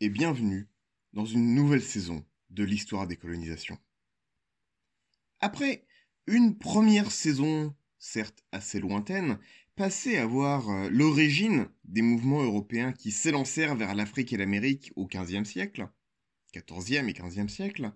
et 0.00 0.08
bienvenue 0.08 0.68
dans 1.12 1.24
une 1.24 1.52
nouvelle 1.52 1.82
saison 1.82 2.24
de 2.50 2.62
l'histoire 2.62 3.08
des 3.08 3.16
colonisations. 3.16 3.76
Après 5.40 5.84
une 6.28 6.56
première 6.56 7.10
saison, 7.10 7.74
certes 7.98 8.44
assez 8.52 8.78
lointaine, 8.78 9.40
passée 9.74 10.16
à 10.16 10.26
voir 10.26 10.70
euh, 10.70 10.88
l'origine 10.90 11.68
des 11.84 12.02
mouvements 12.02 12.42
européens 12.42 12.92
qui 12.92 13.10
s'élancèrent 13.10 13.74
vers 13.74 13.96
l'Afrique 13.96 14.32
et 14.32 14.36
l'Amérique 14.36 14.92
au 14.94 15.06
XVe 15.06 15.44
siècle, 15.44 15.88
XIVe 16.54 17.08
et 17.08 17.14
XVe 17.14 17.48
siècle, 17.48 17.90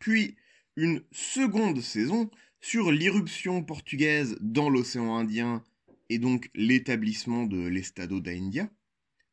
puis 0.00 0.36
une 0.74 1.04
seconde 1.12 1.80
saison 1.80 2.30
sur 2.60 2.90
l'irruption 2.90 3.62
portugaise 3.62 4.36
dans 4.40 4.70
l'océan 4.70 5.14
Indien 5.14 5.62
et 6.08 6.18
donc 6.18 6.50
l'établissement 6.54 7.44
de 7.44 7.64
l'Estado 7.64 8.18
da 8.18 8.32
India, 8.32 8.68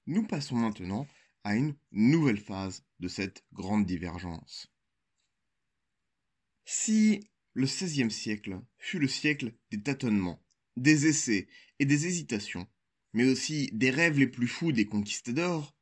nous 0.08 0.26
passons 0.26 0.56
maintenant 0.56 1.06
à 1.44 1.56
une 1.56 1.76
nouvelle 1.92 2.40
phase 2.40 2.84
de 3.00 3.08
cette 3.08 3.44
grande 3.54 3.86
divergence. 3.86 4.72
Si 6.66 7.30
le 7.54 7.66
XVIe 7.66 8.12
siècle 8.12 8.62
fut 8.78 9.00
le 9.00 9.08
siècle 9.08 9.54
des 9.72 9.82
tâtonnements, 9.82 10.42
des 10.78 11.08
essais 11.08 11.48
et 11.80 11.86
des 11.86 12.08
hésitations, 12.08 12.68
mais 13.14 13.26
aussi 13.30 13.70
des 13.74 13.90
rêves 13.90 14.20
les 14.20 14.28
plus 14.28 14.48
fous 14.48 14.72
des 14.72 14.86
conquistadors, 14.86 15.76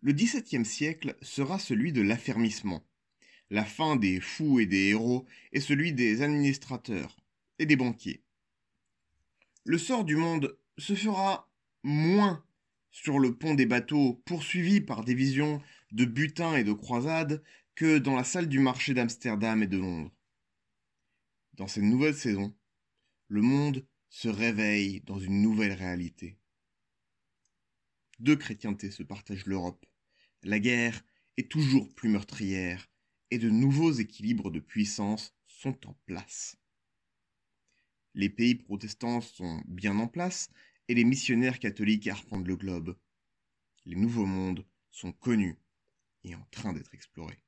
le 0.00 0.12
XVIIe 0.12 0.64
siècle 0.64 1.16
sera 1.22 1.58
celui 1.58 1.92
de 1.92 2.02
l'affermissement, 2.02 2.86
la 3.50 3.64
fin 3.64 3.96
des 3.96 4.20
fous 4.20 4.60
et 4.60 4.66
des 4.66 4.88
héros 4.88 5.26
et 5.52 5.60
celui 5.60 5.92
des 5.92 6.22
administrateurs 6.22 7.16
et 7.58 7.66
des 7.66 7.76
banquiers. 7.76 8.22
Le 9.64 9.78
sort 9.78 10.04
du 10.04 10.16
monde 10.16 10.56
se 10.78 10.94
fera 10.94 11.50
moins 11.82 12.45
sur 12.96 13.18
le 13.18 13.36
pont 13.36 13.52
des 13.52 13.66
bateaux 13.66 14.22
poursuivis 14.24 14.80
par 14.80 15.04
des 15.04 15.14
visions 15.14 15.60
de 15.92 16.06
butin 16.06 16.56
et 16.56 16.64
de 16.64 16.72
croisades 16.72 17.42
que 17.74 17.98
dans 17.98 18.16
la 18.16 18.24
salle 18.24 18.48
du 18.48 18.58
marché 18.58 18.94
d'Amsterdam 18.94 19.62
et 19.62 19.66
de 19.66 19.76
Londres. 19.76 20.10
Dans 21.52 21.68
cette 21.68 21.82
nouvelle 21.82 22.14
saison, 22.14 22.56
le 23.28 23.42
monde 23.42 23.86
se 24.08 24.28
réveille 24.28 25.02
dans 25.02 25.18
une 25.18 25.42
nouvelle 25.42 25.74
réalité. 25.74 26.38
Deux 28.18 28.36
chrétientés 28.36 28.90
se 28.90 29.02
partagent 29.02 29.44
l'Europe. 29.44 29.84
La 30.42 30.58
guerre 30.58 31.04
est 31.36 31.50
toujours 31.50 31.94
plus 31.94 32.08
meurtrière 32.08 32.88
et 33.30 33.36
de 33.36 33.50
nouveaux 33.50 33.92
équilibres 33.92 34.50
de 34.50 34.60
puissance 34.60 35.36
sont 35.46 35.86
en 35.86 35.92
place. 36.06 36.56
Les 38.14 38.30
pays 38.30 38.54
protestants 38.54 39.20
sont 39.20 39.62
bien 39.66 39.98
en 39.98 40.08
place 40.08 40.48
et 40.88 40.94
les 40.94 41.04
missionnaires 41.04 41.58
catholiques 41.58 42.08
arpentent 42.08 42.46
le 42.46 42.56
globe. 42.56 42.96
Les 43.84 43.96
nouveaux 43.96 44.26
mondes 44.26 44.64
sont 44.90 45.12
connus 45.12 45.58
et 46.24 46.34
en 46.34 46.44
train 46.50 46.72
d'être 46.72 46.94
explorés. 46.94 47.42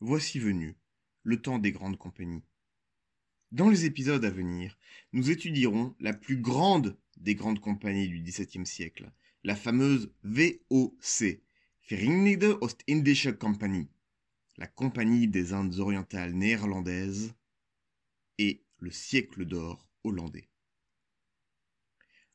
Voici 0.00 0.38
venu 0.38 0.76
le 1.22 1.40
temps 1.40 1.58
des 1.58 1.72
grandes 1.72 1.98
compagnies. 1.98 2.44
Dans 3.52 3.68
les 3.68 3.84
épisodes 3.84 4.24
à 4.24 4.30
venir, 4.30 4.78
nous 5.12 5.30
étudierons 5.30 5.94
la 6.00 6.12
plus 6.12 6.38
grande 6.38 6.98
des 7.18 7.34
grandes 7.34 7.60
compagnies 7.60 8.08
du 8.08 8.20
XVIIe 8.20 8.66
siècle, 8.66 9.12
la 9.44 9.54
fameuse 9.54 10.12
VOC, 10.24 11.40
Verenigde 11.88 12.56
Oostindische 12.60 13.32
Compagnie, 13.32 13.90
la 14.56 14.66
Compagnie 14.66 15.28
des 15.28 15.52
Indes 15.52 15.78
orientales 15.78 16.32
néerlandaises 16.32 17.34
et 18.38 18.64
le 18.78 18.90
siècle 18.90 19.44
d'or 19.44 19.86
hollandais. 20.02 20.48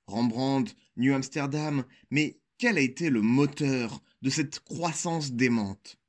Rembrandt, 0.07 0.75
New 0.95 1.13
Amsterdam, 1.13 1.85
mais 2.09 2.40
quel 2.57 2.78
a 2.78 2.81
été 2.81 3.09
le 3.09 3.22
moteur 3.22 4.01
de 4.22 4.29
cette 4.29 4.59
croissance 4.62 5.34
démente? 5.34 6.00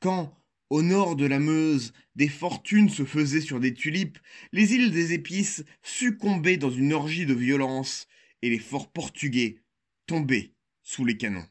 Quand, 0.00 0.34
au 0.70 0.82
nord 0.82 1.16
de 1.16 1.26
la 1.26 1.38
Meuse, 1.38 1.92
des 2.14 2.28
fortunes 2.28 2.88
se 2.88 3.04
faisaient 3.04 3.40
sur 3.40 3.60
des 3.60 3.74
tulipes, 3.74 4.18
les 4.52 4.74
îles 4.74 4.90
des 4.90 5.12
épices 5.12 5.64
succombaient 5.82 6.56
dans 6.56 6.70
une 6.70 6.92
orgie 6.92 7.26
de 7.26 7.34
violence, 7.34 8.06
et 8.42 8.50
les 8.50 8.58
forts 8.58 8.92
portugais 8.92 9.62
tombaient 10.06 10.54
sous 10.82 11.04
les 11.04 11.16
canons. 11.16 11.46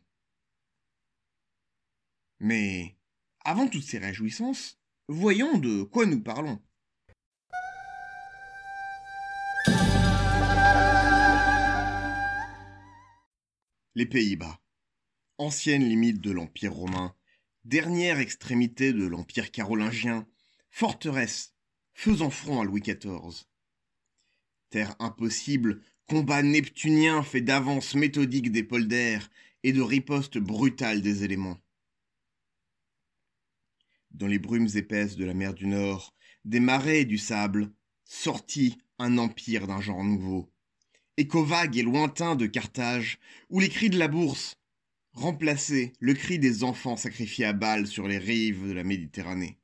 Mais 2.40 2.96
avant 3.44 3.68
toutes 3.68 3.84
ces 3.84 3.98
réjouissances, 3.98 4.80
voyons 5.08 5.58
de 5.58 5.84
quoi 5.84 6.06
nous 6.06 6.22
parlons. 6.22 6.62
Les 13.96 14.06
Pays-Bas, 14.06 14.60
ancienne 15.38 15.88
limite 15.88 16.22
de 16.22 16.32
l'Empire 16.32 16.74
romain, 16.74 17.16
dernière 17.64 18.20
extrémité 18.20 18.94
de 18.94 19.06
l'Empire 19.06 19.52
carolingien, 19.52 20.28
forteresse 20.70 21.56
faisant 21.94 22.30
front 22.30 22.62
à 22.62 22.66
Louis 22.66 22.82
XIV. 22.82 23.46
Terre 24.70 24.96
impossible, 25.00 25.82
combat 26.08 26.44
neptunien 26.44 27.24
fait 27.24 27.42
d'avance 27.42 27.96
méthodique 27.96 28.52
des 28.52 28.64
polders 28.64 29.30
et 29.64 29.72
de 29.72 29.82
riposte 29.82 30.38
brutale 30.38 31.02
des 31.02 31.24
éléments 31.24 31.58
dans 34.16 34.28
les 34.28 34.40
brumes 34.40 34.70
épaisses 34.76 35.18
de 35.18 35.26
la 35.26 35.34
mer 35.34 35.54
du 35.54 35.68
Nord, 35.68 36.16
des 36.46 36.60
marais 36.60 37.02
et 37.02 37.06
du 37.06 37.18
sable, 37.18 37.72
sortit 38.06 38.78
un 38.98 39.18
empire 39.18 39.68
d'un 39.68 39.82
genre 39.82 40.04
nouveau. 40.04 40.50
Écho 41.18 41.46
vague 41.46 41.78
et 41.78 41.84
lointain 41.84 42.36
de 42.36 42.46
Carthage, 42.46 43.20
où 43.50 43.60
les 43.60 43.70
cris 43.70 43.90
de 43.90 43.98
la 43.98 44.10
bourse 44.10 44.58
remplaçaient 45.14 45.94
le 46.00 46.14
cri 46.14 46.40
des 46.40 46.64
enfants 46.64 46.98
sacrifiés 46.98 47.46
à 47.46 47.54
balles 47.54 47.88
sur 47.88 48.08
les 48.08 48.18
rives 48.18 48.68
de 48.68 48.74
la 48.74 48.84
Méditerranée. 48.84 49.58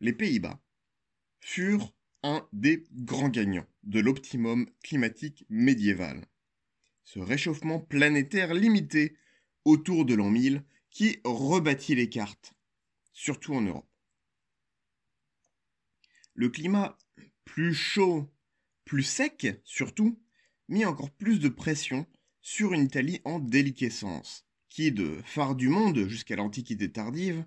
Les 0.00 0.12
Pays-Bas 0.12 0.60
furent 1.40 1.92
un 2.22 2.46
des 2.52 2.84
grands 2.92 3.28
gagnants 3.28 3.66
de 3.82 3.98
l'optimum 3.98 4.68
climatique 4.82 5.44
médiéval. 5.48 6.26
Ce 7.04 7.18
réchauffement 7.18 7.80
planétaire 7.80 8.54
limité 8.54 9.16
autour 9.64 10.04
de 10.04 10.14
l'an 10.14 10.30
1000 10.30 10.64
qui 10.90 11.18
rebâtit 11.24 11.94
les 11.94 12.08
cartes, 12.08 12.54
surtout 13.12 13.54
en 13.54 13.60
Europe. 13.60 13.88
Le 16.34 16.48
climat 16.48 16.96
plus 17.44 17.74
chaud, 17.74 18.30
plus 18.86 19.02
sec 19.02 19.60
surtout, 19.64 20.18
mit 20.68 20.84
encore 20.84 21.10
plus 21.10 21.40
de 21.40 21.48
pression 21.48 22.06
sur 22.40 22.72
une 22.72 22.84
Italie 22.84 23.20
en 23.24 23.40
déliquescence, 23.40 24.46
qui, 24.68 24.92
de 24.92 25.20
phare 25.24 25.56
du 25.56 25.68
monde 25.68 26.06
jusqu'à 26.06 26.36
l'Antiquité 26.36 26.90
tardive, 26.90 27.44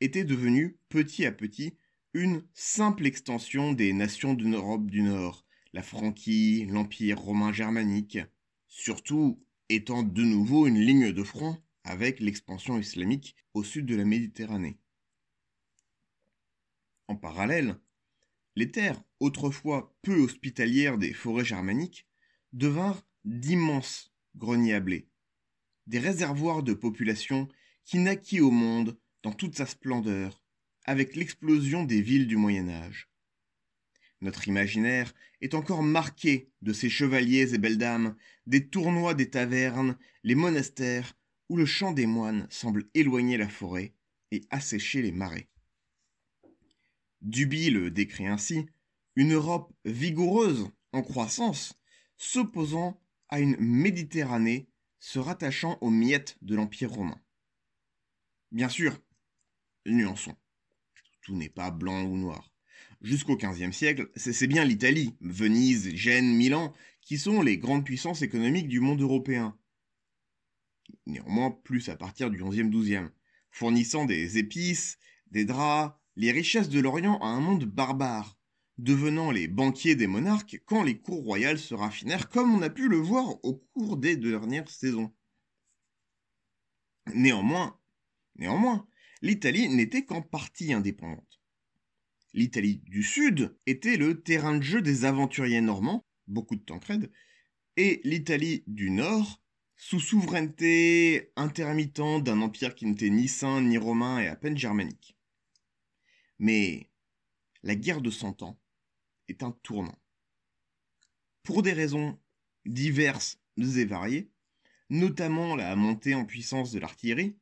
était 0.00 0.24
devenue 0.24 0.78
petit 0.88 1.26
à 1.26 1.32
petit 1.32 1.76
une 2.14 2.44
simple 2.54 3.06
extension 3.06 3.72
des 3.72 3.92
nations 3.92 4.32
de 4.34 4.44
l'Europe 4.44 4.90
du 4.90 5.02
Nord, 5.02 5.44
la 5.74 5.82
Franquie, 5.82 6.64
l'Empire 6.64 7.20
romain 7.20 7.52
germanique, 7.52 8.18
surtout 8.66 9.44
étant 9.68 10.02
de 10.02 10.22
nouveau 10.22 10.66
une 10.66 10.80
ligne 10.80 11.12
de 11.12 11.22
front 11.22 11.62
avec 11.82 12.20
l'expansion 12.20 12.78
islamique 12.78 13.36
au 13.52 13.62
sud 13.62 13.84
de 13.84 13.96
la 13.96 14.06
Méditerranée. 14.06 14.78
En 17.08 17.16
parallèle, 17.16 17.76
les 18.56 18.70
terres, 18.70 19.02
autrefois 19.20 19.96
peu 20.02 20.20
hospitalières 20.20 20.98
des 20.98 21.12
forêts 21.12 21.44
germaniques, 21.44 22.06
devinrent 22.52 23.06
d'immenses 23.24 24.12
greniers 24.36 24.74
à 24.74 24.80
blé, 24.80 25.08
des 25.86 25.98
réservoirs 25.98 26.62
de 26.62 26.74
population 26.74 27.48
qui 27.84 27.98
naquit 27.98 28.40
au 28.40 28.50
monde 28.50 28.98
dans 29.22 29.32
toute 29.32 29.56
sa 29.56 29.66
splendeur, 29.66 30.42
avec 30.84 31.16
l'explosion 31.16 31.84
des 31.84 32.00
villes 32.00 32.26
du 32.26 32.36
Moyen 32.36 32.68
Âge. 32.68 33.08
Notre 34.20 34.48
imaginaire 34.48 35.12
est 35.40 35.54
encore 35.54 35.82
marqué 35.82 36.50
de 36.62 36.72
ces 36.72 36.88
chevaliers 36.88 37.54
et 37.54 37.58
belles 37.58 37.78
dames, 37.78 38.16
des 38.46 38.68
tournois 38.68 39.14
des 39.14 39.30
tavernes, 39.30 39.98
les 40.22 40.34
monastères, 40.34 41.16
où 41.48 41.56
le 41.56 41.66
chant 41.66 41.92
des 41.92 42.06
moines 42.06 42.46
semble 42.50 42.88
éloigner 42.94 43.36
la 43.36 43.48
forêt 43.48 43.94
et 44.30 44.46
assécher 44.50 45.02
les 45.02 45.12
marais. 45.12 45.48
Duby 47.24 47.70
le 47.70 47.90
décrit 47.90 48.26
ainsi 48.26 48.66
une 49.16 49.32
Europe 49.32 49.72
vigoureuse, 49.84 50.68
en 50.92 51.02
croissance, 51.02 51.78
s'opposant 52.16 53.00
à 53.28 53.40
une 53.40 53.56
Méditerranée 53.58 54.68
se 55.00 55.18
rattachant 55.18 55.78
aux 55.80 55.90
miettes 55.90 56.38
de 56.42 56.54
l'Empire 56.54 56.90
romain. 56.90 57.20
Bien 58.52 58.68
sûr, 58.68 59.00
nuançons. 59.86 60.36
Tout 61.22 61.34
n'est 61.34 61.48
pas 61.48 61.70
blanc 61.70 62.04
ou 62.04 62.16
noir. 62.16 62.52
Jusqu'au 63.00 63.36
XVe 63.36 63.72
siècle, 63.72 64.10
c'est 64.14 64.46
bien 64.46 64.64
l'Italie, 64.64 65.16
Venise, 65.20 65.94
Gênes, 65.94 66.34
Milan, 66.34 66.72
qui 67.00 67.18
sont 67.18 67.42
les 67.42 67.58
grandes 67.58 67.84
puissances 67.84 68.22
économiques 68.22 68.68
du 68.68 68.80
monde 68.80 69.00
européen 69.00 69.58
néanmoins 71.06 71.50
plus 71.50 71.88
à 71.88 71.96
partir 71.96 72.30
du 72.30 72.42
11e-12e, 72.42 73.10
fournissant 73.50 74.04
des 74.04 74.38
épices, 74.38 74.98
des 75.30 75.44
draps, 75.44 75.94
les 76.16 76.32
richesses 76.32 76.68
de 76.68 76.80
l'Orient 76.80 77.18
à 77.18 77.26
un 77.26 77.40
monde 77.40 77.64
barbare, 77.64 78.38
devenant 78.78 79.30
les 79.30 79.48
banquiers 79.48 79.96
des 79.96 80.06
monarques 80.06 80.60
quand 80.66 80.82
les 80.82 80.98
cours 80.98 81.22
royales 81.22 81.58
se 81.58 81.74
raffinèrent, 81.74 82.28
comme 82.28 82.54
on 82.54 82.62
a 82.62 82.70
pu 82.70 82.88
le 82.88 82.96
voir 82.96 83.44
au 83.44 83.54
cours 83.74 83.96
des 83.96 84.16
dernières 84.16 84.70
saisons. 84.70 85.12
Néanmoins, 87.12 87.78
néanmoins, 88.36 88.86
l'Italie 89.22 89.68
n'était 89.68 90.04
qu'en 90.04 90.22
partie 90.22 90.72
indépendante. 90.72 91.40
L'Italie 92.32 92.82
du 92.86 93.02
Sud 93.02 93.56
était 93.66 93.96
le 93.96 94.20
terrain 94.22 94.56
de 94.56 94.62
jeu 94.62 94.82
des 94.82 95.04
aventuriers 95.04 95.60
normands, 95.60 96.04
beaucoup 96.26 96.56
de 96.56 96.62
Tancred, 96.62 97.10
et 97.76 98.00
l'Italie 98.04 98.64
du 98.66 98.90
Nord, 98.90 99.40
sous 99.76 100.00
souveraineté 100.00 101.32
intermittente 101.36 102.24
d'un 102.24 102.40
empire 102.40 102.74
qui 102.74 102.86
n'était 102.86 103.10
ni 103.10 103.28
saint 103.28 103.60
ni 103.60 103.76
romain 103.78 104.20
et 104.20 104.28
à 104.28 104.36
peine 104.36 104.56
germanique. 104.56 105.13
Mais 106.38 106.90
la 107.62 107.76
guerre 107.76 108.00
de 108.00 108.10
Cent 108.10 108.42
Ans 108.42 108.58
est 109.28 109.42
un 109.42 109.52
tournant. 109.62 109.98
Pour 111.42 111.62
des 111.62 111.72
raisons 111.72 112.18
diverses 112.66 113.38
et 113.56 113.84
variées, 113.84 114.30
notamment 114.90 115.56
la 115.56 115.76
montée 115.76 116.14
en 116.14 116.24
puissance 116.24 116.72
de 116.72 116.78
l'artillerie, 116.78 117.36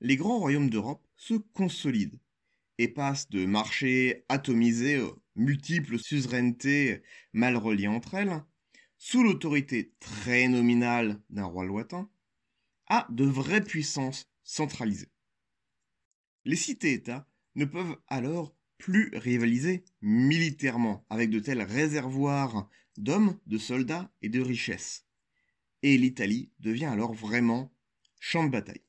les 0.00 0.16
grands 0.16 0.38
royaumes 0.38 0.70
d'Europe 0.70 1.06
se 1.16 1.34
consolident 1.34 2.18
et 2.78 2.88
passent 2.88 3.28
de 3.28 3.44
marchés 3.44 4.24
atomisés 4.28 4.98
aux 5.00 5.22
multiples 5.36 5.98
suzerainetés 5.98 7.02
mal 7.32 7.56
reliées 7.56 7.88
entre 7.88 8.14
elles, 8.14 8.42
sous 8.96 9.22
l'autorité 9.22 9.92
très 10.00 10.48
nominale 10.48 11.20
d'un 11.30 11.44
roi 11.44 11.64
lointain, 11.64 12.10
à 12.86 13.06
de 13.10 13.24
vraies 13.24 13.62
puissances 13.62 14.30
centralisées. 14.42 15.12
Les 16.44 16.56
cités-États 16.56 17.29
ne 17.54 17.64
peuvent 17.64 17.96
alors 18.08 18.54
plus 18.78 19.10
rivaliser 19.14 19.84
militairement 20.00 21.04
avec 21.10 21.30
de 21.30 21.38
tels 21.38 21.62
réservoirs 21.62 22.68
d'hommes, 22.96 23.38
de 23.46 23.58
soldats 23.58 24.10
et 24.22 24.28
de 24.28 24.40
richesses. 24.40 25.06
Et 25.82 25.96
l'Italie 25.98 26.50
devient 26.60 26.86
alors 26.86 27.12
vraiment 27.12 27.72
champ 28.18 28.44
de 28.44 28.50
bataille. 28.50 28.84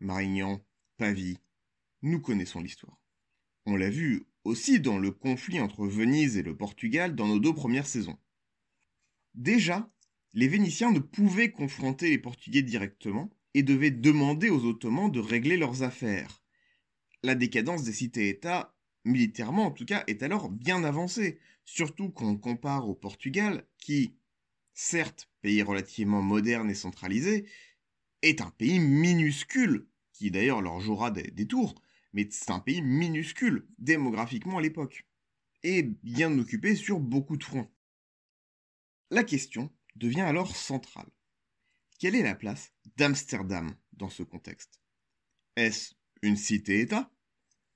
Marignan, 0.00 0.64
Pavie, 0.96 1.38
nous 2.02 2.20
connaissons 2.20 2.60
l'histoire. 2.60 3.00
On 3.66 3.76
l'a 3.76 3.90
vu 3.90 4.26
aussi 4.44 4.80
dans 4.80 4.98
le 4.98 5.12
conflit 5.12 5.60
entre 5.60 5.86
Venise 5.86 6.36
et 6.36 6.42
le 6.42 6.56
Portugal 6.56 7.14
dans 7.14 7.28
nos 7.28 7.38
deux 7.38 7.54
premières 7.54 7.86
saisons. 7.86 8.18
Déjà, 9.34 9.90
les 10.34 10.48
Vénitiens 10.48 10.90
ne 10.90 10.98
pouvaient 10.98 11.52
confronter 11.52 12.10
les 12.10 12.18
Portugais 12.18 12.62
directement 12.62 13.30
et 13.54 13.62
devaient 13.62 13.90
demander 13.90 14.48
aux 14.48 14.64
Ottomans 14.64 15.10
de 15.10 15.20
régler 15.20 15.56
leurs 15.56 15.82
affaires. 15.82 16.41
La 17.22 17.34
décadence 17.34 17.84
des 17.84 17.92
cités-États 17.92 18.74
militairement 19.04 19.66
en 19.66 19.70
tout 19.70 19.84
cas, 19.84 20.04
est 20.06 20.22
alors 20.22 20.48
bien 20.50 20.84
avancé, 20.84 21.38
surtout 21.64 22.10
quand 22.10 22.26
on 22.26 22.36
compare 22.36 22.88
au 22.88 22.94
Portugal, 22.94 23.66
qui, 23.78 24.16
certes, 24.74 25.28
pays 25.40 25.62
relativement 25.62 26.22
moderne 26.22 26.70
et 26.70 26.74
centralisé, 26.74 27.48
est 28.22 28.40
un 28.40 28.50
pays 28.50 28.78
minuscule, 28.78 29.88
qui 30.12 30.30
d'ailleurs 30.30 30.62
leur 30.62 30.80
jouera 30.80 31.10
des, 31.10 31.46
tours, 31.46 31.74
mais 32.12 32.28
c'est 32.30 32.50
un 32.50 32.60
pays 32.60 32.82
minuscule, 32.82 33.66
démographiquement 33.78 34.58
à 34.58 34.62
l'époque, 34.62 35.06
et 35.62 35.82
bien 35.82 36.36
occupé 36.38 36.76
sur 36.76 37.00
beaucoup 37.00 37.36
de 37.36 37.44
fronts. 37.44 37.70
La 39.10 39.24
question 39.24 39.70
devient 39.96 40.22
alors 40.22 40.56
centrale. 40.56 41.10
Quelle 41.98 42.14
est 42.14 42.22
la 42.22 42.34
place 42.34 42.72
d'Amsterdam 42.96 43.76
dans 43.92 44.08
ce 44.08 44.22
contexte? 44.22 44.80
Est-ce 45.56 45.94
une 46.22 46.36
cité-État? 46.36 47.11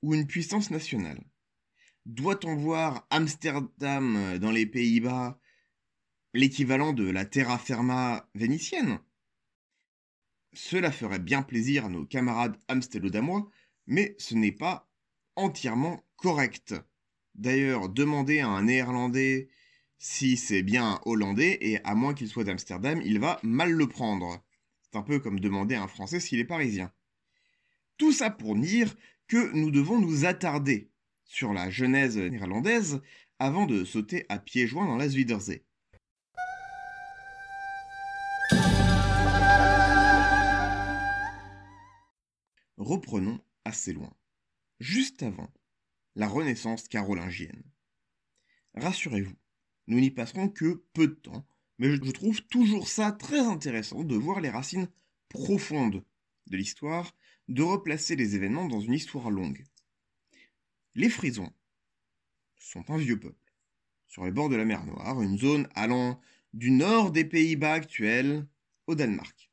Ou 0.06 0.14
une 0.14 0.28
puissance 0.28 0.70
nationale 0.70 1.20
Doit-on 2.04 2.54
voir 2.54 3.08
Amsterdam 3.10 4.16
euh, 4.16 4.38
dans 4.38 4.52
les 4.52 4.64
Pays-Bas 4.64 5.40
l'équivalent 6.32 6.92
de 6.92 7.10
la 7.10 7.24
terra 7.24 7.58
firma 7.58 8.28
vénitienne? 8.36 9.00
Cela 10.52 10.92
ferait 10.92 11.18
bien 11.18 11.42
plaisir 11.42 11.86
à 11.86 11.88
nos 11.88 12.06
camarades 12.06 12.56
amsteldamois, 12.68 13.50
mais 13.88 14.14
ce 14.18 14.36
n'est 14.36 14.52
pas 14.52 14.88
entièrement 15.34 16.04
correct. 16.14 16.76
D'ailleurs, 17.34 17.88
demander 17.88 18.38
à 18.38 18.48
un 18.48 18.62
néerlandais 18.62 19.48
si 19.98 20.36
c'est 20.36 20.62
bien 20.62 21.00
hollandais, 21.04 21.58
et 21.60 21.82
à 21.84 21.96
moins 21.96 22.14
qu'il 22.14 22.28
soit 22.28 22.44
d'Amsterdam, 22.44 23.02
il 23.04 23.18
va 23.18 23.40
mal 23.42 23.72
le 23.72 23.88
prendre. 23.88 24.40
C'est 24.82 24.96
un 24.96 25.02
peu 25.02 25.18
comme 25.18 25.40
demander 25.40 25.74
à 25.74 25.82
un 25.82 25.88
français 25.88 26.20
s'il 26.20 26.38
est 26.38 26.44
parisien. 26.44 26.92
Tout 27.98 28.12
ça 28.12 28.30
pour 28.30 28.54
dire 28.54 28.94
que 29.28 29.52
nous 29.52 29.70
devons 29.70 29.98
nous 29.98 30.24
attarder 30.24 30.90
sur 31.24 31.52
la 31.52 31.70
genèse 31.70 32.16
néerlandaise 32.16 33.00
avant 33.38 33.66
de 33.66 33.84
sauter 33.84 34.24
à 34.28 34.38
pieds 34.38 34.66
joints 34.66 34.86
dans 34.86 34.96
la 34.96 35.08
Zwiderzee. 35.08 35.62
Reprenons 42.76 43.40
assez 43.64 43.92
loin, 43.92 44.12
juste 44.78 45.22
avant 45.22 45.50
la 46.14 46.28
Renaissance 46.28 46.86
carolingienne. 46.88 47.64
Rassurez-vous, 48.74 49.34
nous 49.88 50.00
n'y 50.00 50.10
passerons 50.10 50.48
que 50.48 50.84
peu 50.92 51.08
de 51.08 51.14
temps, 51.14 51.46
mais 51.78 51.90
je 51.90 52.10
trouve 52.10 52.42
toujours 52.42 52.86
ça 52.86 53.12
très 53.12 53.40
intéressant 53.40 54.04
de 54.04 54.14
voir 54.14 54.40
les 54.40 54.50
racines 54.50 54.88
profondes 55.28 56.04
de 56.46 56.56
l'histoire 56.56 57.14
de 57.48 57.62
replacer 57.62 58.16
les 58.16 58.34
événements 58.34 58.66
dans 58.66 58.80
une 58.80 58.94
histoire 58.94 59.30
longue. 59.30 59.64
Les 60.94 61.10
Frisons 61.10 61.52
sont 62.56 62.90
un 62.90 62.96
vieux 62.96 63.20
peuple, 63.20 63.52
sur 64.08 64.24
les 64.24 64.32
bords 64.32 64.48
de 64.48 64.56
la 64.56 64.64
mer 64.64 64.84
Noire, 64.84 65.22
une 65.22 65.38
zone 65.38 65.68
allant 65.74 66.20
du 66.52 66.70
nord 66.70 67.12
des 67.12 67.24
Pays-Bas 67.24 67.74
actuels 67.74 68.46
au 68.86 68.94
Danemark. 68.94 69.50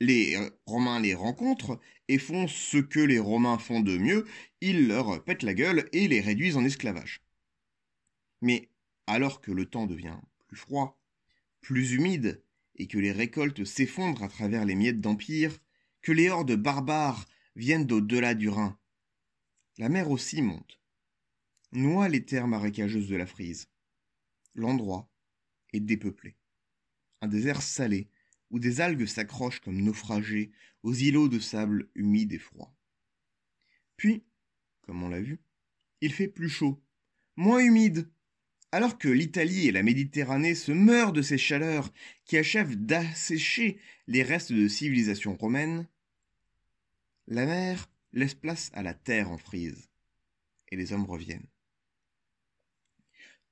Les 0.00 0.36
Romains 0.66 1.00
les 1.00 1.14
rencontrent 1.14 1.78
et 2.08 2.18
font 2.18 2.48
ce 2.48 2.78
que 2.78 3.00
les 3.00 3.18
Romains 3.18 3.58
font 3.58 3.80
de 3.80 3.96
mieux, 3.98 4.26
ils 4.60 4.88
leur 4.88 5.22
pètent 5.24 5.42
la 5.42 5.54
gueule 5.54 5.88
et 5.92 6.08
les 6.08 6.20
réduisent 6.20 6.56
en 6.56 6.64
esclavage. 6.64 7.22
Mais 8.40 8.68
alors 9.06 9.40
que 9.40 9.52
le 9.52 9.66
temps 9.66 9.86
devient 9.86 10.18
plus 10.46 10.56
froid, 10.56 11.00
plus 11.60 11.92
humide, 11.92 12.42
et 12.76 12.86
que 12.86 12.98
les 12.98 13.12
récoltes 13.12 13.64
s'effondrent 13.64 14.22
à 14.22 14.28
travers 14.28 14.64
les 14.64 14.74
miettes 14.74 15.00
d'empire, 15.00 15.58
que 16.00 16.12
les 16.12 16.28
hordes 16.28 16.56
barbares 16.56 17.26
viennent 17.54 17.86
d'au-delà 17.86 18.34
du 18.34 18.48
Rhin. 18.48 18.78
La 19.78 19.88
mer 19.88 20.10
aussi 20.10 20.42
monte, 20.42 20.80
noie 21.72 22.08
les 22.08 22.24
terres 22.24 22.48
marécageuses 22.48 23.08
de 23.08 23.16
la 23.16 23.26
Frise. 23.26 23.68
L'endroit 24.54 25.10
est 25.72 25.80
dépeuplé. 25.80 26.36
Un 27.20 27.28
désert 27.28 27.62
salé, 27.62 28.08
où 28.50 28.58
des 28.58 28.80
algues 28.80 29.06
s'accrochent 29.06 29.60
comme 29.60 29.80
naufragés 29.80 30.52
aux 30.82 30.92
îlots 30.92 31.28
de 31.28 31.38
sable 31.38 31.88
humide 31.94 32.32
et 32.32 32.38
froid. 32.38 32.76
Puis, 33.96 34.24
comme 34.82 35.02
on 35.02 35.08
l'a 35.08 35.22
vu, 35.22 35.40
il 36.00 36.12
fait 36.12 36.28
plus 36.28 36.50
chaud, 36.50 36.82
moins 37.36 37.60
humide, 37.60 38.10
alors 38.72 38.96
que 38.96 39.08
l'Italie 39.08 39.68
et 39.68 39.72
la 39.72 39.82
Méditerranée 39.82 40.54
se 40.54 40.72
meurent 40.72 41.12
de 41.12 41.20
ces 41.20 41.36
chaleurs 41.36 41.92
qui 42.24 42.38
achèvent 42.38 42.74
d'assécher 42.74 43.78
les 44.06 44.22
restes 44.22 44.52
de 44.52 44.66
civilisation 44.66 45.36
romaine, 45.36 45.86
la 47.28 47.44
mer 47.44 47.90
laisse 48.14 48.34
place 48.34 48.70
à 48.72 48.82
la 48.82 48.94
terre 48.94 49.30
en 49.30 49.36
frise, 49.36 49.90
et 50.70 50.76
les 50.76 50.94
hommes 50.94 51.04
reviennent. 51.04 51.46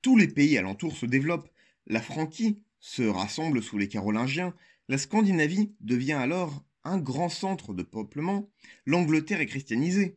Tous 0.00 0.16
les 0.16 0.28
pays 0.28 0.56
alentours 0.56 0.96
se 0.96 1.04
développent, 1.06 1.50
la 1.86 2.00
Franquie 2.00 2.62
se 2.78 3.02
rassemble 3.02 3.62
sous 3.62 3.76
les 3.76 3.88
Carolingiens, 3.88 4.54
la 4.88 4.96
Scandinavie 4.96 5.74
devient 5.80 6.14
alors 6.14 6.64
un 6.82 6.98
grand 6.98 7.28
centre 7.28 7.74
de 7.74 7.82
peuplement, 7.82 8.50
l'Angleterre 8.86 9.42
est 9.42 9.46
christianisée. 9.46 10.16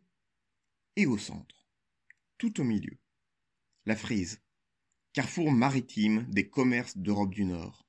Et 0.95 1.05
au 1.05 1.17
centre, 1.17 1.67
tout 2.37 2.61
au 2.61 2.63
milieu, 2.63 2.97
la 3.85 3.97
Frise, 3.97 4.42
carrefour 5.13 5.51
maritime 5.51 6.25
des 6.29 6.49
commerces 6.49 6.97
d'Europe 6.97 7.33
du 7.33 7.45
Nord. 7.45 7.87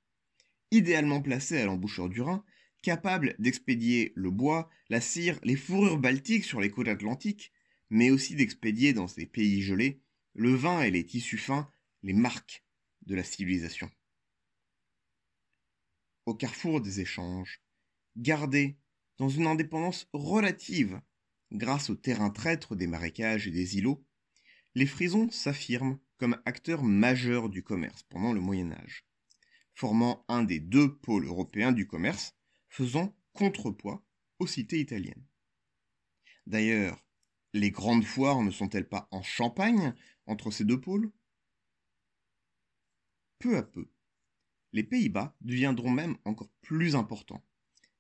Idéalement 0.71 1.23
placé 1.23 1.59
à 1.59 1.65
l'embouchure 1.65 2.11
du 2.11 2.21
Rhin, 2.21 2.45
capable 2.83 3.35
d'expédier 3.39 4.13
le 4.15 4.31
bois, 4.31 4.69
la 4.91 5.01
cire, 5.01 5.41
les 5.43 5.57
fourrures 5.57 5.99
baltiques 5.99 6.45
sur 6.45 6.61
les 6.61 6.71
côtes 6.71 6.89
atlantiques, 6.89 7.51
mais 7.89 8.11
aussi 8.11 8.35
d'expédier 8.35 8.93
dans 8.93 9.09
ces 9.09 9.25
pays 9.25 9.63
gelés 9.63 10.03
le 10.35 10.55
vin 10.55 10.83
et 10.83 10.91
les 10.91 11.07
tissus 11.07 11.39
fins, 11.39 11.71
les 12.03 12.13
marques 12.13 12.63
de 13.07 13.15
la 13.15 13.25
civilisation. 13.25 13.91
Au 16.27 16.35
carrefour 16.35 16.83
des 16.83 17.01
échanges, 17.01 17.63
gardés 18.17 18.77
dans 19.17 19.29
une 19.29 19.47
indépendance 19.47 20.09
relative 20.13 21.01
grâce 21.53 21.89
aux 21.89 21.95
terrains 21.95 22.31
traîtres 22.31 22.75
des 22.77 22.87
marécages 22.87 23.47
et 23.47 23.51
des 23.51 23.79
îlots, 23.79 24.05
les 24.75 24.87
frisons 24.87 25.31
s'affirment 25.31 25.99
comme 26.17 26.41
acteurs 26.45 26.83
majeurs 26.83 27.49
du 27.49 27.63
commerce 27.63 28.03
pendant 28.05 28.33
le 28.33 28.41
Moyen 28.41 28.73
Âge, 28.73 29.07
formant 29.75 30.25
un 30.29 30.43
des 30.43 30.61
deux 30.61 30.97
pôles 30.97 31.27
européens 31.27 31.73
du 31.73 31.87
commerce, 31.87 32.37
faisant 32.69 33.17
contrepoids 33.33 34.05
aux 34.39 34.47
cités 34.47 34.81
italiennes. 34.81 35.27
D'ailleurs, 36.47 37.05
les 37.53 37.71
grandes 37.71 38.05
foires 38.05 38.43
ne 38.43 38.51
sont-elles 38.51 38.89
pas 38.89 39.09
en 39.11 39.23
Champagne, 39.23 39.95
entre 40.27 40.51
ces 40.51 40.65
deux 40.65 40.81
pôles? 40.81 41.11
Peu 43.39 43.57
à 43.57 43.63
peu, 43.63 43.91
les 44.73 44.83
Pays-Bas 44.83 45.37
deviendront 45.41 45.91
même 45.91 46.17
encore 46.25 46.51
plus 46.61 46.97
importants, 46.97 47.45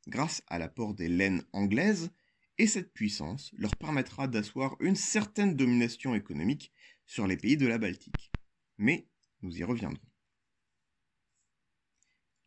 grâce 0.08 0.42
à 0.48 0.58
l'apport 0.58 0.94
des 0.94 1.08
laines 1.08 1.44
anglaises, 1.52 2.10
et 2.58 2.66
cette 2.66 2.92
puissance 2.92 3.52
leur 3.56 3.76
permettra 3.76 4.28
d'asseoir 4.28 4.76
une 4.80 4.96
certaine 4.96 5.56
domination 5.56 6.14
économique 6.14 6.72
sur 7.06 7.26
les 7.26 7.36
pays 7.36 7.56
de 7.56 7.66
la 7.66 7.78
Baltique. 7.78 8.30
Mais 8.78 9.08
nous 9.42 9.56
y 9.56 9.64
reviendrons. 9.64 10.06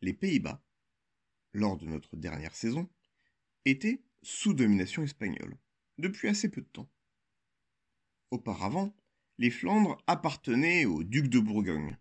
Les 0.00 0.12
Pays-Bas, 0.12 0.62
lors 1.52 1.76
de 1.76 1.86
notre 1.86 2.16
dernière 2.16 2.54
saison, 2.54 2.88
étaient 3.64 4.02
sous 4.22 4.54
domination 4.54 5.02
espagnole, 5.02 5.56
depuis 5.98 6.28
assez 6.28 6.48
peu 6.48 6.60
de 6.60 6.68
temps. 6.68 6.88
Auparavant, 8.30 8.94
les 9.38 9.50
Flandres 9.50 10.02
appartenaient 10.06 10.84
aux 10.84 11.02
ducs 11.02 11.28
de 11.28 11.38
Bourgogne, 11.38 11.96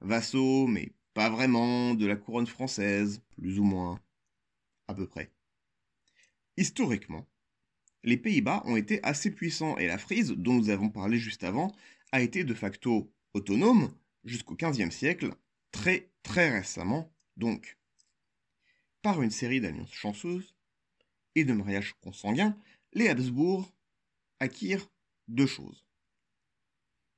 vassaux 0.00 0.66
mais 0.66 0.92
pas 1.14 1.30
vraiment 1.30 1.94
de 1.94 2.06
la 2.06 2.16
couronne 2.16 2.46
française, 2.46 3.22
plus 3.36 3.58
ou 3.58 3.64
moins, 3.64 4.00
à 4.88 4.94
peu 4.94 5.06
près. 5.06 5.32
Historiquement, 6.56 7.26
les 8.04 8.16
Pays-Bas 8.16 8.62
ont 8.66 8.76
été 8.76 9.02
assez 9.02 9.30
puissants 9.30 9.76
et 9.78 9.86
la 9.86 9.98
Frise, 9.98 10.30
dont 10.30 10.54
nous 10.54 10.70
avons 10.70 10.90
parlé 10.90 11.18
juste 11.18 11.44
avant, 11.44 11.74
a 12.12 12.20
été 12.20 12.44
de 12.44 12.54
facto 12.54 13.12
autonome 13.34 13.94
jusqu'au 14.24 14.56
XVe 14.56 14.90
siècle, 14.90 15.34
très 15.72 16.10
très 16.22 16.50
récemment 16.50 17.12
donc. 17.36 17.78
Par 19.02 19.22
une 19.22 19.30
série 19.30 19.60
d'alliances 19.60 19.92
chanceuses 19.92 20.54
et 21.34 21.44
de 21.44 21.52
mariages 21.52 21.94
consanguins, 22.00 22.58
les 22.92 23.08
Habsbourg 23.08 23.72
acquirent 24.40 24.88
deux 25.28 25.46
choses. 25.46 25.84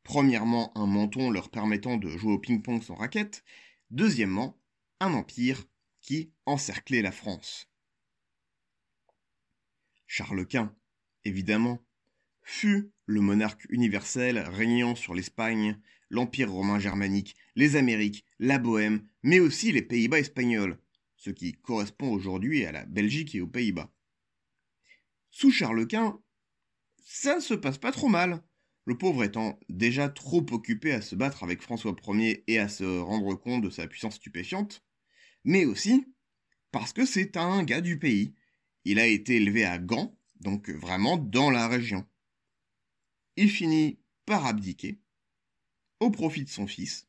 Premièrement, 0.03 0.77
un 0.77 0.87
menton 0.87 1.31
leur 1.31 1.51
permettant 1.51 1.97
de 1.97 2.09
jouer 2.09 2.33
au 2.33 2.39
ping-pong 2.39 2.83
sans 2.83 2.95
raquette, 2.95 3.45
Deuxièmement, 3.91 4.57
un 5.01 5.15
empire 5.15 5.65
qui 6.01 6.33
encerclait 6.47 7.03
la 7.03 7.11
France. 7.11 7.69
Charles 10.07 10.47
Quint, 10.47 10.75
évidemment, 11.25 11.85
fut 12.43 12.93
le 13.11 13.21
monarque 13.21 13.67
universel 13.71 14.39
régnant 14.39 14.95
sur 14.95 15.15
l'Espagne, 15.15 15.79
l'Empire 16.11 16.51
romain 16.51 16.79
germanique, 16.79 17.37
les 17.57 17.77
Amériques, 17.77 18.25
la 18.39 18.59
Bohême, 18.59 19.07
mais 19.23 19.41
aussi 19.41 19.73
les 19.73 19.83
Pays-Bas 19.83 20.21
espagnols, 20.21 20.79
ce 21.17 21.31
qui 21.31 21.55
correspond 21.55 22.13
aujourd'hui 22.13 22.65
à 22.65 22.73
la 22.73 22.87
Belgique 22.87 23.35
et 23.35 23.41
aux 23.41 23.47
Pays-Bas. 23.47 23.93
Sous 25.31 25.51
Charles 25.51 25.87
Quint, 25.87 26.21
ça 27.05 27.37
ne 27.37 27.41
se 27.41 27.55
passe 27.55 27.79
pas 27.79 27.93
trop 27.93 28.09
mal 28.09 28.43
le 28.87 28.97
pauvre 28.97 29.23
étant 29.25 29.59
déjà 29.69 30.09
trop 30.09 30.45
occupé 30.51 30.93
à 30.93 31.01
se 31.01 31.15
battre 31.15 31.45
avec 31.45 31.63
François 31.63 31.95
Ier 32.09 32.43
et 32.47 32.59
à 32.59 32.69
se 32.69 32.85
rendre 32.99 33.35
compte 33.35 33.63
de 33.63 33.71
sa 33.71 33.87
puissance 33.87 34.17
stupéfiante, 34.17 34.83
mais 35.45 35.65
aussi 35.65 36.07
parce 36.73 36.93
que 36.93 37.05
c'est 37.05 37.37
un 37.37 37.63
gars 37.63 37.83
du 37.83 37.99
pays. 37.99 38.35
Il 38.85 38.99
a 38.99 39.07
été 39.07 39.37
élevé 39.37 39.65
à 39.65 39.79
Gand, 39.79 40.17
donc 40.41 40.71
vraiment 40.71 41.19
dans 41.19 41.51
la 41.51 41.69
région. 41.69 42.07
Il 43.37 43.51
finit 43.51 43.99
par 44.27 44.47
abdiquer, 44.47 45.01
au 46.01 46.11
profit 46.11 46.45
de 46.45 46.49
son 46.49 46.67
fils, 46.67 47.09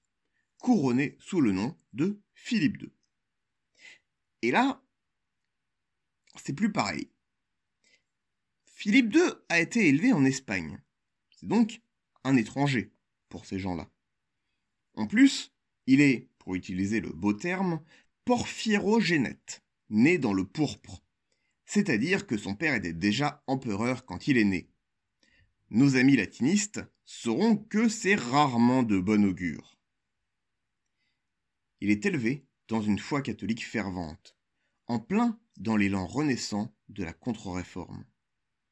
couronné 0.57 1.17
sous 1.19 1.41
le 1.41 1.51
nom 1.51 1.77
de 1.93 2.21
Philippe 2.33 2.81
II. 2.81 2.91
Et 4.41 4.51
là, 4.51 4.83
c'est 6.43 6.53
plus 6.53 6.71
pareil. 6.71 7.11
Philippe 8.65 9.13
II 9.13 9.21
a 9.49 9.59
été 9.59 9.87
élevé 9.87 10.13
en 10.13 10.25
Espagne. 10.25 10.81
C'est 11.29 11.47
donc 11.47 11.81
un 12.23 12.35
étranger 12.35 12.91
pour 13.29 13.45
ces 13.45 13.59
gens-là. 13.59 13.91
En 14.95 15.07
plus, 15.07 15.53
il 15.85 16.01
est, 16.01 16.29
pour 16.39 16.55
utiliser 16.55 16.99
le 16.99 17.09
beau 17.09 17.33
terme, 17.33 17.83
porphyrogénète, 18.25 19.63
né 19.89 20.17
dans 20.17 20.33
le 20.33 20.45
pourpre, 20.45 21.03
c'est-à-dire 21.65 22.27
que 22.27 22.37
son 22.37 22.55
père 22.55 22.73
était 22.73 22.93
déjà 22.93 23.43
empereur 23.47 24.05
quand 24.05 24.27
il 24.27 24.37
est 24.37 24.43
né. 24.43 24.70
Nos 25.71 25.95
amis 25.95 26.15
latinistes 26.15 26.81
sauront 27.05 27.57
que 27.57 27.89
c'est 27.89 28.15
rarement 28.15 28.83
de 28.83 28.99
bon 28.99 29.25
augure. 29.25 29.79
Il 31.79 31.89
est 31.89 32.05
élevé 32.05 32.45
dans 32.67 32.81
une 32.81 32.99
foi 32.99 33.21
catholique 33.21 33.65
fervente, 33.65 34.37
en 34.85 34.99
plein 34.99 35.39
dans 35.57 35.77
l'élan 35.77 36.05
renaissant 36.05 36.75
de 36.89 37.03
la 37.03 37.13
contre-réforme 37.13 38.05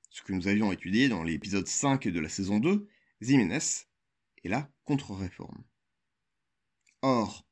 ce 0.10 0.22
que 0.22 0.34
nous 0.34 0.48
avions 0.48 0.72
étudié 0.72 1.08
dans 1.08 1.24
l'épisode 1.24 1.68
5 1.68 2.08
de 2.08 2.20
la 2.20 2.30
saison 2.30 2.60
2, 2.60 2.88
Ximénez 3.22 3.86
et 4.44 4.50
la 4.50 4.70
contre-réforme. 4.84 5.64
Or, 7.02 7.48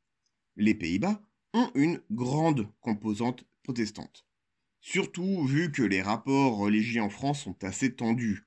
les 0.56 0.74
Pays-Bas 0.74 1.22
ont 1.54 1.72
une 1.76 2.02
grande 2.12 2.68
composante 2.82 3.46
protestante, 3.64 4.26
surtout 4.82 5.46
vu 5.46 5.72
que 5.72 5.84
les 5.84 6.02
rapports 6.02 6.58
religieux 6.58 7.02
en 7.02 7.10
France 7.10 7.44
sont 7.44 7.64
assez 7.64 7.96
tendus. 7.96 8.47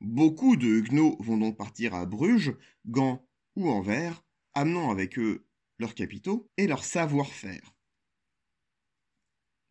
Beaucoup 0.00 0.56
de 0.56 0.66
huguenots 0.66 1.16
vont 1.20 1.38
donc 1.38 1.56
partir 1.56 1.94
à 1.94 2.06
Bruges, 2.06 2.54
Gand 2.86 3.26
ou 3.56 3.68
Anvers, 3.68 4.24
amenant 4.54 4.90
avec 4.90 5.18
eux 5.18 5.46
leurs 5.78 5.94
capitaux 5.94 6.50
et 6.56 6.66
leur 6.66 6.84
savoir-faire. 6.84 7.74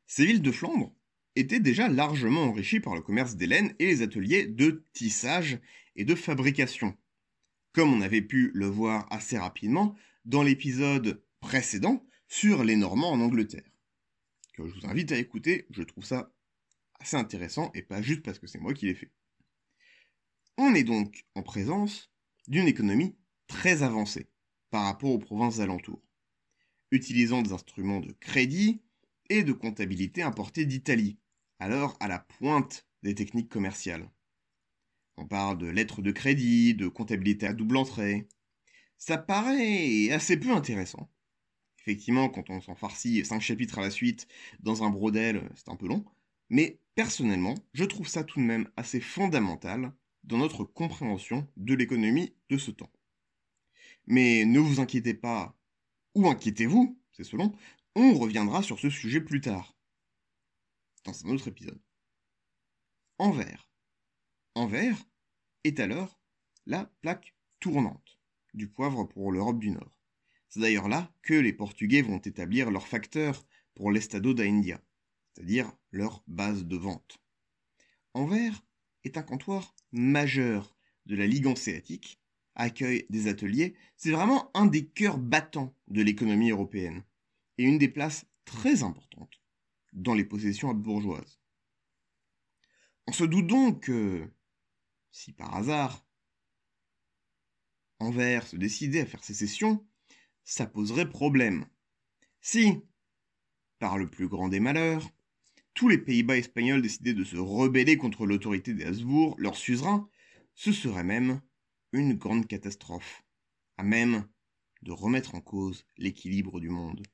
Ces 0.07 0.25
villes 0.25 0.41
de 0.41 0.51
Flandre 0.51 0.93
était 1.35 1.59
déjà 1.59 1.87
largement 1.87 2.43
enrichi 2.43 2.79
par 2.79 2.95
le 2.95 3.01
commerce 3.01 3.35
des 3.35 3.47
laines 3.47 3.75
et 3.79 3.85
les 3.85 4.01
ateliers 4.01 4.47
de 4.47 4.83
tissage 4.93 5.59
et 5.95 6.05
de 6.05 6.15
fabrication. 6.15 6.97
Comme 7.73 7.93
on 7.93 8.01
avait 8.01 8.21
pu 8.21 8.51
le 8.53 8.65
voir 8.65 9.07
assez 9.11 9.37
rapidement 9.37 9.95
dans 10.25 10.43
l'épisode 10.43 11.23
précédent 11.39 12.05
sur 12.27 12.63
les 12.63 12.75
Normands 12.75 13.11
en 13.11 13.21
Angleterre. 13.21 13.69
Que 14.53 14.67
je 14.67 14.73
vous 14.73 14.87
invite 14.87 15.11
à 15.11 15.17
écouter, 15.17 15.67
je 15.69 15.83
trouve 15.83 16.05
ça 16.05 16.33
assez 16.99 17.15
intéressant 17.15 17.71
et 17.73 17.83
pas 17.83 18.01
juste 18.01 18.23
parce 18.23 18.39
que 18.39 18.47
c'est 18.47 18.59
moi 18.59 18.73
qui 18.73 18.87
l'ai 18.87 18.95
fait. 18.95 19.11
On 20.59 20.73
est 20.73 20.83
donc 20.83 21.27
en 21.35 21.43
présence 21.43 22.11
d'une 22.47 22.67
économie 22.67 23.15
très 23.45 23.83
avancée 23.83 24.27
par 24.71 24.85
rapport 24.85 25.11
aux 25.11 25.19
provinces 25.19 25.59
alentours, 25.59 26.01
utilisant 26.89 27.43
des 27.43 27.51
instruments 27.51 27.99
de 27.99 28.11
crédit 28.13 28.81
et 29.29 29.43
de 29.43 29.53
comptabilité 29.53 30.23
importés 30.23 30.65
d'Italie, 30.65 31.19
alors 31.59 31.95
à 31.99 32.07
la 32.07 32.17
pointe 32.17 32.87
des 33.03 33.13
techniques 33.13 33.49
commerciales. 33.49 34.09
On 35.17 35.27
parle 35.27 35.59
de 35.59 35.67
lettres 35.67 36.01
de 36.01 36.11
crédit, 36.11 36.73
de 36.73 36.87
comptabilité 36.87 37.45
à 37.45 37.53
double 37.53 37.77
entrée. 37.77 38.27
Ça 38.97 39.19
paraît 39.19 40.09
assez 40.11 40.37
peu 40.37 40.51
intéressant. 40.51 41.07
Effectivement, 41.79 42.29
quand 42.29 42.49
on 42.49 42.61
s'en 42.61 42.73
farcit 42.73 43.23
cinq 43.23 43.41
chapitres 43.41 43.77
à 43.77 43.83
la 43.83 43.91
suite 43.91 44.27
dans 44.59 44.83
un 44.83 44.89
brodel, 44.89 45.47
c'est 45.55 45.69
un 45.69 45.75
peu 45.75 45.87
long. 45.87 46.03
Mais 46.49 46.79
personnellement, 46.95 47.53
je 47.73 47.83
trouve 47.83 48.07
ça 48.07 48.23
tout 48.23 48.39
de 48.39 48.45
même 48.45 48.69
assez 48.75 48.99
fondamental 48.99 49.93
dans 50.27 50.37
notre 50.37 50.63
compréhension 50.63 51.47
de 51.57 51.73
l'économie 51.73 52.35
de 52.49 52.57
ce 52.57 52.71
temps. 52.71 52.91
Mais 54.05 54.45
ne 54.45 54.59
vous 54.59 54.79
inquiétez 54.79 55.13
pas, 55.13 55.57
ou 56.15 56.27
inquiétez-vous, 56.27 57.01
c'est 57.11 57.23
selon, 57.23 57.53
on 57.95 58.13
reviendra 58.13 58.61
sur 58.61 58.79
ce 58.79 58.89
sujet 58.89 59.21
plus 59.21 59.41
tard 59.41 59.75
dans 61.05 61.25
un 61.25 61.29
autre 61.29 61.47
épisode. 61.47 61.81
Anvers. 63.17 63.69
Anvers 64.55 64.97
est 65.63 65.79
alors 65.79 66.19
la 66.65 66.85
plaque 67.01 67.33
tournante 67.59 68.19
du 68.53 68.67
poivre 68.67 69.05
pour 69.05 69.31
l'Europe 69.31 69.59
du 69.59 69.71
Nord. 69.71 69.97
C'est 70.49 70.59
d'ailleurs 70.59 70.89
là 70.89 71.11
que 71.21 71.33
les 71.33 71.53
Portugais 71.53 72.01
vont 72.01 72.19
établir 72.19 72.71
leur 72.71 72.87
facteur 72.87 73.45
pour 73.75 73.91
l'Estado 73.91 74.33
da 74.33 74.43
India, 74.43 74.81
c'est-à-dire 75.33 75.71
leur 75.91 76.23
base 76.27 76.65
de 76.65 76.75
vente. 76.75 77.19
Anvers 78.13 78.61
est 79.07 79.17
un 79.17 79.23
comptoir 79.23 79.75
majeur 79.91 80.77
de 81.05 81.15
la 81.15 81.25
Ligue 81.25 81.47
hanséatique, 81.47 82.21
accueille 82.55 83.05
des 83.09 83.27
ateliers, 83.27 83.75
c'est 83.95 84.11
vraiment 84.11 84.51
un 84.55 84.65
des 84.65 84.87
cœurs 84.87 85.17
battants 85.17 85.75
de 85.87 86.01
l'économie 86.01 86.51
européenne, 86.51 87.03
et 87.57 87.63
une 87.63 87.77
des 87.77 87.87
places 87.87 88.25
très 88.45 88.83
importantes 88.83 89.41
dans 89.93 90.13
les 90.13 90.25
possessions 90.25 90.73
bourgeoises. 90.73 91.39
On 93.07 93.13
se 93.13 93.23
doute 93.23 93.47
donc 93.47 93.83
que, 93.83 94.29
si 95.11 95.33
par 95.33 95.55
hasard 95.55 96.05
Anvers 97.99 98.45
se 98.45 98.57
décidait 98.57 99.01
à 99.01 99.05
faire 99.05 99.23
sécession, 99.23 99.87
ça 100.43 100.67
poserait 100.67 101.09
problème. 101.09 101.65
Si, 102.41 102.83
par 103.79 103.97
le 103.97 104.09
plus 104.09 104.27
grand 104.27 104.49
des 104.49 104.59
malheurs, 104.59 105.09
tous 105.77 105.89
les 105.89 105.99
Pays-Bas 105.99 106.37
espagnols 106.37 106.81
décidaient 106.81 107.13
de 107.13 107.23
se 107.23 107.37
rebeller 107.37 107.97
contre 107.97 108.25
l'autorité 108.25 108.73
des 108.73 108.83
Habsbourg, 108.83 109.35
leur 109.37 109.55
suzerain, 109.55 110.09
ce 110.55 110.71
serait 110.71 111.03
même 111.03 111.39
une 111.91 112.15
grande 112.15 112.47
catastrophe, 112.47 113.23
à 113.77 113.83
même 113.83 114.27
de 114.81 114.91
remettre 114.91 115.35
en 115.35 115.39
cause 115.39 115.85
l'équilibre 115.95 116.59
du 116.59 116.69
monde. 116.69 117.05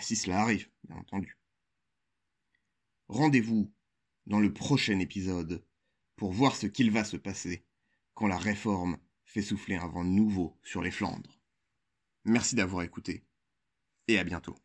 Si 0.00 0.16
cela 0.16 0.40
arrive, 0.40 0.70
bien 0.84 0.96
entendu. 0.96 1.36
Rendez-vous 3.08 3.70
dans 4.24 4.40
le 4.40 4.54
prochain 4.54 4.98
épisode 4.98 5.62
pour 6.16 6.32
voir 6.32 6.56
ce 6.56 6.66
qu'il 6.66 6.90
va 6.90 7.04
se 7.04 7.18
passer 7.18 7.66
quand 8.14 8.26
la 8.26 8.38
réforme 8.38 8.96
fait 9.26 9.42
souffler 9.42 9.76
un 9.76 9.86
vent 9.86 10.04
nouveau 10.04 10.58
sur 10.62 10.80
les 10.80 10.90
Flandres. 10.90 11.38
Merci 12.24 12.54
d'avoir 12.54 12.84
écouté, 12.84 13.22
et 14.08 14.18
à 14.18 14.24
bientôt. 14.24 14.56